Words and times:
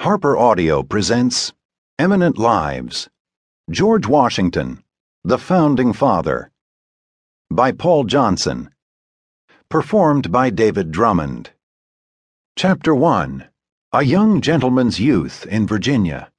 Harper 0.00 0.38
Audio 0.38 0.84
presents 0.84 1.52
Eminent 1.98 2.38
Lives 2.38 3.08
George 3.68 4.06
Washington, 4.06 4.84
the 5.24 5.38
Founding 5.38 5.92
Father 5.92 6.52
by 7.50 7.72
Paul 7.72 8.04
Johnson. 8.04 8.70
Performed 9.68 10.30
by 10.30 10.50
David 10.50 10.92
Drummond. 10.92 11.50
Chapter 12.54 12.94
1 12.94 13.48
A 13.92 14.04
Young 14.04 14.40
Gentleman's 14.40 15.00
Youth 15.00 15.44
in 15.46 15.66
Virginia. 15.66 16.30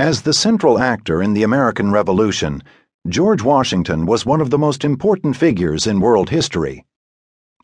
As 0.00 0.22
the 0.22 0.34
central 0.34 0.80
actor 0.80 1.22
in 1.22 1.34
the 1.34 1.44
American 1.44 1.92
Revolution, 1.92 2.64
George 3.08 3.42
Washington 3.42 4.06
was 4.06 4.26
one 4.26 4.40
of 4.40 4.50
the 4.50 4.58
most 4.58 4.84
important 4.84 5.36
figures 5.36 5.86
in 5.86 6.00
world 6.00 6.30
history. 6.30 6.84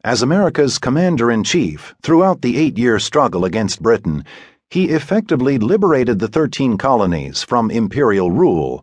As 0.05 0.23
America's 0.23 0.79
commander 0.79 1.31
in 1.31 1.45
chief 1.45 1.95
throughout 2.03 2.43
the 2.43 2.57
eight 2.57 2.77
year 2.77 2.99
struggle 2.99 3.45
against 3.45 3.83
Britain, 3.83 4.25
he 4.73 4.89
effectively 4.89 5.59
liberated 5.59 6.19
the 6.19 6.29
Thirteen 6.29 6.79
Colonies 6.79 7.43
from 7.43 7.71
imperial 7.71 8.31
rule. 8.31 8.83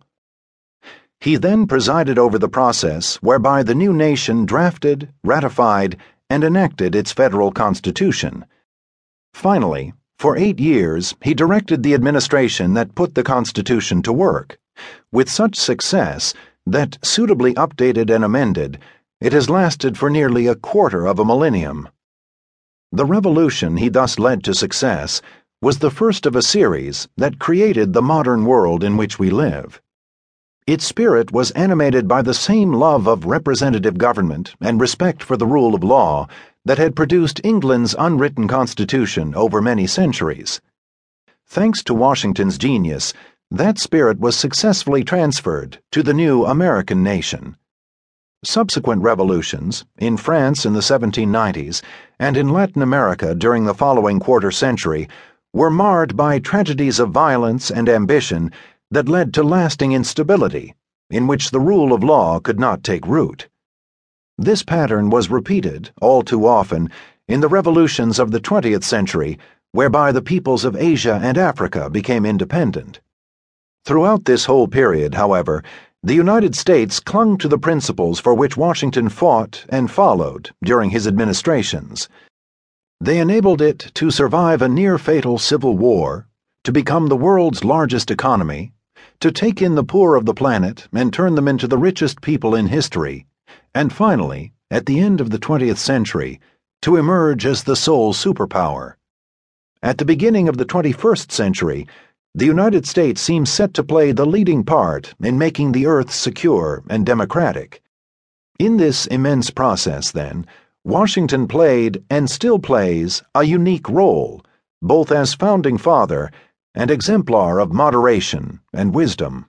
He 1.19 1.35
then 1.35 1.65
presided 1.65 2.19
over 2.19 2.37
the 2.37 2.47
process 2.47 3.15
whereby 3.23 3.63
the 3.63 3.73
new 3.73 3.91
nation 3.91 4.45
drafted, 4.45 5.11
ratified, 5.23 5.97
and 6.29 6.43
enacted 6.43 6.93
its 6.93 7.11
federal 7.11 7.51
constitution. 7.51 8.45
Finally, 9.33 9.91
for 10.19 10.37
eight 10.37 10.59
years, 10.59 11.15
he 11.23 11.33
directed 11.33 11.81
the 11.81 11.95
administration 11.95 12.75
that 12.75 12.93
put 12.93 13.15
the 13.15 13.23
Constitution 13.23 14.03
to 14.03 14.13
work, 14.13 14.59
with 15.11 15.27
such 15.27 15.55
success 15.55 16.35
that, 16.67 16.99
suitably 17.01 17.55
updated 17.55 18.13
and 18.13 18.23
amended, 18.23 18.77
it 19.19 19.33
has 19.33 19.49
lasted 19.49 19.97
for 19.97 20.11
nearly 20.11 20.45
a 20.45 20.53
quarter 20.53 21.07
of 21.07 21.17
a 21.17 21.25
millennium. 21.25 21.89
The 22.91 23.05
revolution 23.05 23.77
he 23.77 23.89
thus 23.89 24.17
led 24.17 24.43
to 24.43 24.53
success 24.53 25.21
was 25.61 25.79
the 25.79 25.91
first 25.91 26.25
of 26.25 26.37
a 26.37 26.41
series 26.41 27.09
that 27.17 27.37
created 27.37 27.91
the 27.91 28.01
modern 28.01 28.45
world 28.45 28.81
in 28.81 28.95
which 28.95 29.19
we 29.19 29.29
live. 29.29 29.81
Its 30.65 30.85
spirit 30.85 31.33
was 31.33 31.51
animated 31.51 32.07
by 32.07 32.21
the 32.21 32.33
same 32.33 32.71
love 32.71 33.07
of 33.07 33.25
representative 33.25 33.97
government 33.97 34.55
and 34.61 34.79
respect 34.79 35.21
for 35.21 35.35
the 35.35 35.45
rule 35.45 35.75
of 35.75 35.83
law 35.83 36.25
that 36.63 36.77
had 36.77 36.95
produced 36.95 37.41
England's 37.43 37.93
unwritten 37.99 38.47
constitution 38.47 39.35
over 39.35 39.61
many 39.61 39.85
centuries. 39.85 40.61
Thanks 41.45 41.83
to 41.83 41.93
Washington's 41.93 42.57
genius, 42.57 43.13
that 43.51 43.79
spirit 43.79 44.17
was 44.17 44.37
successfully 44.37 45.03
transferred 45.03 45.79
to 45.91 46.01
the 46.03 46.13
new 46.13 46.45
American 46.45 47.03
nation. 47.03 47.57
Subsequent 48.45 49.01
revolutions, 49.01 49.83
in 49.97 50.15
France 50.15 50.65
in 50.65 50.71
the 50.71 50.79
1790s 50.79 51.81
and 52.17 52.37
in 52.37 52.47
Latin 52.47 52.81
America 52.81 53.35
during 53.35 53.65
the 53.65 53.73
following 53.73 54.17
quarter 54.17 54.51
century, 54.51 55.09
were 55.53 55.69
marred 55.69 56.15
by 56.15 56.39
tragedies 56.39 56.99
of 56.99 57.11
violence 57.11 57.71
and 57.71 57.89
ambition 57.89 58.51
that 58.91 59.09
led 59.09 59.33
to 59.33 59.43
lasting 59.43 59.91
instability, 59.91 60.75
in 61.09 61.27
which 61.27 61.51
the 61.51 61.59
rule 61.59 61.93
of 61.93 62.03
law 62.03 62.39
could 62.39 62.59
not 62.59 62.83
take 62.83 63.05
root. 63.07 63.47
This 64.37 64.63
pattern 64.63 65.09
was 65.09 65.29
repeated, 65.29 65.91
all 66.01 66.21
too 66.21 66.47
often, 66.47 66.89
in 67.27 67.41
the 67.41 67.47
revolutions 67.47 68.19
of 68.19 68.31
the 68.31 68.39
20th 68.39 68.83
century, 68.83 69.37
whereby 69.71 70.11
the 70.11 70.21
peoples 70.21 70.65
of 70.65 70.75
Asia 70.75 71.19
and 71.21 71.37
Africa 71.37 71.89
became 71.89 72.25
independent. 72.25 72.99
Throughout 73.85 74.25
this 74.25 74.45
whole 74.45 74.67
period, 74.67 75.15
however, 75.15 75.63
the 76.01 76.13
United 76.13 76.55
States 76.55 76.99
clung 76.99 77.37
to 77.37 77.47
the 77.47 77.57
principles 77.57 78.19
for 78.19 78.33
which 78.33 78.55
Washington 78.55 79.09
fought 79.09 79.65
and 79.69 79.91
followed 79.91 80.51
during 80.63 80.91
his 80.91 81.05
administrations. 81.05 82.07
They 83.01 83.19
enabled 83.19 83.61
it 83.61 83.91
to 83.95 84.11
survive 84.11 84.61
a 84.61 84.67
near 84.67 84.97
fatal 84.97 85.37
civil 85.37 85.77
war, 85.77 86.27
to 86.65 86.71
become 86.73 87.07
the 87.07 87.15
world's 87.15 87.63
largest 87.63 88.11
economy, 88.11 88.73
to 89.21 89.31
take 89.31 89.61
in 89.61 89.75
the 89.75 89.85
poor 89.85 90.15
of 90.15 90.25
the 90.25 90.33
planet 90.33 90.87
and 90.91 91.13
turn 91.13 91.35
them 91.35 91.47
into 91.47 91.67
the 91.67 91.77
richest 91.77 92.21
people 92.21 92.53
in 92.53 92.67
history, 92.67 93.25
and 93.73 93.93
finally, 93.93 94.51
at 94.69 94.85
the 94.85 94.99
end 94.99 95.21
of 95.21 95.29
the 95.29 95.39
20th 95.39 95.77
century, 95.77 96.41
to 96.81 96.97
emerge 96.97 97.45
as 97.45 97.63
the 97.63 97.75
sole 97.75 98.13
superpower. 98.13 98.95
At 99.81 99.97
the 99.97 100.05
beginning 100.05 100.49
of 100.49 100.57
the 100.57 100.65
21st 100.65 101.31
century, 101.31 101.87
the 102.35 102.45
United 102.45 102.85
States 102.85 103.21
seems 103.21 103.49
set 103.51 103.73
to 103.75 103.83
play 103.83 104.11
the 104.11 104.25
leading 104.25 104.65
part 104.65 105.13
in 105.21 105.37
making 105.37 105.71
the 105.71 105.87
Earth 105.87 106.11
secure 106.13 106.83
and 106.89 107.05
democratic. 107.05 107.81
In 108.59 108.75
this 108.75 109.07
immense 109.07 109.51
process, 109.51 110.11
then, 110.11 110.45
Washington 110.85 111.47
played, 111.47 112.03
and 112.09 112.29
still 112.29 112.57
plays, 112.57 113.21
a 113.35 113.43
unique 113.43 113.89
role, 113.89 114.41
both 114.81 115.11
as 115.11 115.33
founding 115.33 115.77
father 115.77 116.31
and 116.73 116.89
exemplar 116.89 117.59
of 117.59 117.73
moderation 117.73 118.61
and 118.73 118.93
wisdom. 118.93 119.45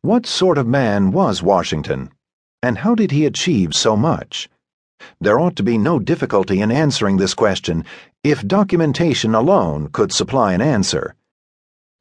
What 0.00 0.26
sort 0.26 0.56
of 0.56 0.66
man 0.66 1.12
was 1.12 1.42
Washington, 1.42 2.10
and 2.62 2.78
how 2.78 2.94
did 2.94 3.10
he 3.10 3.26
achieve 3.26 3.74
so 3.74 3.96
much? 3.96 4.48
There 5.20 5.38
ought 5.38 5.56
to 5.56 5.62
be 5.62 5.76
no 5.76 5.98
difficulty 5.98 6.60
in 6.60 6.70
answering 6.70 7.16
this 7.16 7.34
question 7.34 7.84
if 8.24 8.46
documentation 8.46 9.34
alone 9.34 9.88
could 9.88 10.12
supply 10.12 10.54
an 10.54 10.62
answer. 10.62 11.14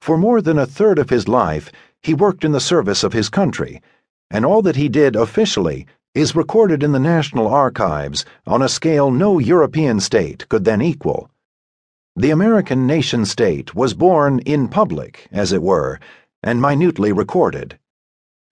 For 0.01 0.17
more 0.17 0.41
than 0.41 0.57
a 0.57 0.65
third 0.65 0.99
of 0.99 1.09
his 1.09 1.27
life, 1.27 1.71
he 2.01 2.13
worked 2.13 2.45
in 2.45 2.53
the 2.53 2.59
service 2.59 3.03
of 3.03 3.13
his 3.13 3.29
country, 3.29 3.81
and 4.29 4.45
all 4.45 4.61
that 4.61 4.75
he 4.75 4.87
did 4.87 5.15
officially 5.15 5.85
is 6.13 6.35
recorded 6.35 6.83
in 6.83 6.91
the 6.91 6.99
National 6.99 7.47
Archives 7.47 8.25
on 8.45 8.61
a 8.61 8.67
scale 8.67 9.11
no 9.11 9.39
European 9.39 10.01
state 10.01 10.47
could 10.49 10.65
then 10.65 10.81
equal. 10.81 11.29
The 12.17 12.31
American 12.31 12.85
nation 12.85 13.23
state 13.23 13.73
was 13.73 13.93
born 13.93 14.39
in 14.39 14.67
public, 14.67 15.29
as 15.31 15.53
it 15.53 15.61
were, 15.61 15.99
and 16.43 16.61
minutely 16.61 17.13
recorded. 17.13 17.79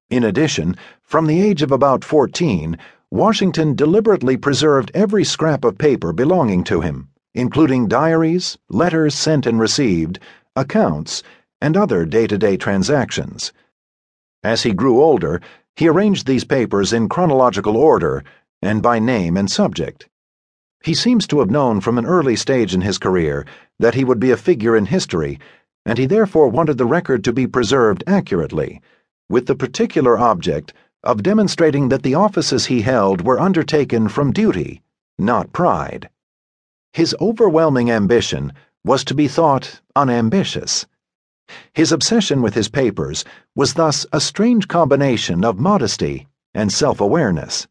In 0.10 0.24
addition, 0.24 0.78
from 1.02 1.28
the 1.28 1.42
age 1.42 1.62
of 1.62 1.74
about 1.74 2.06
14, 2.06 2.78
Washington 3.12 3.76
deliberately 3.76 4.38
preserved 4.38 4.92
every 4.94 5.26
scrap 5.26 5.66
of 5.66 5.78
paper 5.78 6.14
belonging 6.14 6.64
to 6.64 6.80
him, 6.80 7.10
including 7.34 7.90
diaries, 7.90 8.58
letters 8.70 9.14
sent 9.16 9.46
and 9.46 9.60
received, 9.60 10.18
accounts, 10.56 11.24
and 11.60 11.76
other 11.76 12.06
day 12.06 12.26
to 12.26 12.38
day 12.38 12.56
transactions. 12.56 13.52
As 14.46 14.64
he 14.64 14.72
grew 14.72 15.02
older, 15.02 15.42
he 15.80 15.88
arranged 15.88 16.28
these 16.28 16.44
papers 16.44 16.92
in 16.92 17.08
chronological 17.08 17.78
order 17.78 18.22
and 18.62 18.82
by 18.82 19.00
name 19.00 19.38
and 19.38 19.50
subject. 19.50 20.10
He 20.84 20.94
seems 20.94 21.26
to 21.28 21.40
have 21.40 21.50
known 21.50 21.80
from 21.80 21.98
an 21.98 22.06
early 22.06 22.36
stage 22.36 22.74
in 22.74 22.82
his 22.82 22.98
career 22.98 23.46
that 23.80 23.94
he 23.94 24.04
would 24.04 24.20
be 24.20 24.32
a 24.32 24.36
figure 24.36 24.76
in 24.76 24.88
history, 24.88 25.40
and 25.86 25.98
he 25.98 26.06
therefore 26.06 26.50
wanted 26.50 26.78
the 26.78 26.86
record 26.86 27.24
to 27.24 27.32
be 27.32 27.48
preserved 27.48 28.04
accurately, 28.06 28.82
with 29.30 29.46
the 29.46 29.56
particular 29.56 30.20
object 30.20 30.74
of 31.02 31.24
demonstrating 31.24 31.88
that 31.88 32.04
the 32.04 32.14
offices 32.14 32.66
he 32.66 32.82
held 32.82 33.22
were 33.22 33.40
undertaken 33.40 34.10
from 34.10 34.34
duty, 34.34 34.82
not 35.18 35.54
pride. 35.54 36.10
His 36.92 37.16
overwhelming 37.22 37.90
ambition 37.90 38.52
was 38.84 39.06
to 39.06 39.16
be 39.16 39.30
thought 39.30 39.80
unambitious. 39.96 40.86
His 41.74 41.92
obsession 41.92 42.44
with 42.44 42.54
his 42.54 42.70
papers 42.70 43.26
was 43.56 43.74
thus 43.74 44.06
a 44.14 44.22
strange 44.22 44.68
combination 44.68 45.44
of 45.44 45.60
modesty 45.60 46.28
and 46.54 46.72
self 46.72 47.02
awareness. 47.02 47.66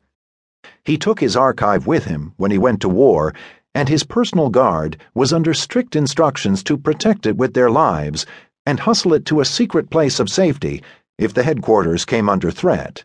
He 0.84 0.98
took 0.98 1.20
his 1.20 1.36
archive 1.36 1.86
with 1.86 2.06
him 2.06 2.32
when 2.36 2.50
he 2.50 2.58
went 2.58 2.80
to 2.80 2.88
war, 2.88 3.32
and 3.76 3.88
his 3.88 4.02
personal 4.02 4.50
guard 4.50 4.96
was 5.14 5.32
under 5.32 5.54
strict 5.54 5.94
instructions 5.94 6.64
to 6.64 6.76
protect 6.76 7.24
it 7.24 7.36
with 7.36 7.54
their 7.54 7.70
lives 7.70 8.26
and 8.66 8.80
hustle 8.80 9.14
it 9.14 9.24
to 9.26 9.40
a 9.40 9.44
secret 9.44 9.90
place 9.90 10.18
of 10.18 10.28
safety 10.28 10.82
if 11.16 11.32
the 11.32 11.44
headquarters 11.44 12.04
came 12.04 12.28
under 12.28 12.50
threat. 12.50 13.04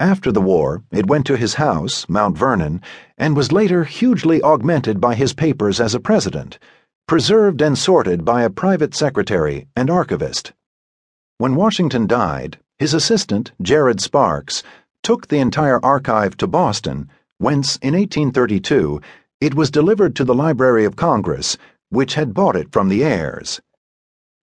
After 0.00 0.32
the 0.32 0.40
war, 0.40 0.82
it 0.92 1.08
went 1.08 1.26
to 1.26 1.36
his 1.36 1.54
house, 1.54 2.08
Mount 2.08 2.38
Vernon, 2.38 2.80
and 3.18 3.36
was 3.36 3.52
later 3.52 3.84
hugely 3.84 4.42
augmented 4.42 4.98
by 4.98 5.14
his 5.14 5.34
papers 5.34 5.78
as 5.78 5.94
a 5.94 6.00
president 6.00 6.58
preserved 7.06 7.60
and 7.60 7.76
sorted 7.76 8.24
by 8.24 8.42
a 8.42 8.50
private 8.50 8.94
secretary 8.94 9.68
and 9.76 9.90
archivist. 9.90 10.54
When 11.36 11.54
Washington 11.54 12.06
died, 12.06 12.58
his 12.78 12.94
assistant, 12.94 13.52
Jared 13.60 14.00
Sparks, 14.00 14.62
took 15.02 15.28
the 15.28 15.38
entire 15.38 15.84
archive 15.84 16.34
to 16.38 16.46
Boston, 16.46 17.10
whence, 17.36 17.76
in 17.82 17.92
1832, 17.92 19.02
it 19.40 19.54
was 19.54 19.70
delivered 19.70 20.16
to 20.16 20.24
the 20.24 20.34
Library 20.34 20.86
of 20.86 20.96
Congress, 20.96 21.58
which 21.90 22.14
had 22.14 22.32
bought 22.32 22.56
it 22.56 22.72
from 22.72 22.88
the 22.88 23.04
heirs. 23.04 23.60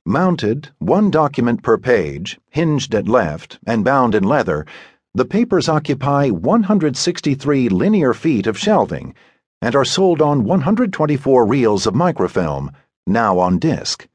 Mounted, 0.05 0.69
one 0.79 1.11
document 1.11 1.63
per 1.63 1.79
page, 1.79 2.39
hinged 2.51 2.95
at 2.95 3.09
left, 3.09 3.59
and 3.67 3.85
bound 3.85 4.15
in 4.15 4.23
leather, 4.23 4.67
the 5.15 5.25
papers 5.25 5.69
occupy 5.69 6.29
163 6.29 7.71
linear 7.71 8.13
feet 8.13 8.47
of 8.47 8.59
shelving 8.59 9.15
and 9.63 9.75
are 9.75 9.85
sold 9.85 10.23
on 10.23 10.45
124 10.45 11.47
reels 11.47 11.87
of 11.87 11.95
microfilm, 11.95 12.71
now 13.07 13.39
on 13.39 13.59
disc. 13.59 14.09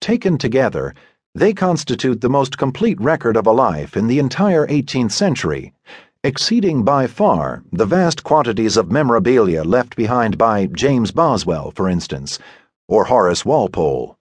Taken 0.00 0.38
together, 0.38 0.94
they 1.34 1.52
constitute 1.52 2.20
the 2.20 2.30
most 2.30 2.56
complete 2.56 3.00
record 3.00 3.36
of 3.36 3.46
a 3.46 3.52
life 3.52 3.96
in 3.96 4.06
the 4.06 4.18
entire 4.18 4.66
18th 4.66 5.12
century, 5.12 5.72
exceeding 6.24 6.82
by 6.82 7.06
far 7.06 7.62
the 7.72 7.86
vast 7.86 8.24
quantities 8.24 8.76
of 8.76 8.90
memorabilia 8.90 9.62
left 9.62 9.94
behind 9.96 10.38
by 10.38 10.66
James 10.66 11.10
Boswell, 11.10 11.70
for 11.70 11.88
instance, 11.88 12.38
or 12.88 13.04
Horace 13.04 13.44
Walpole. 13.44 14.15